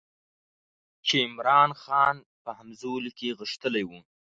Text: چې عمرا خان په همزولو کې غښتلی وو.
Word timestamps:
چې 1.05 1.15
عمرا 1.25 1.61
خان 1.83 2.15
په 2.43 2.49
همزولو 2.57 3.11
کې 3.17 3.35
غښتلی 3.39 3.83
وو. 3.89 3.99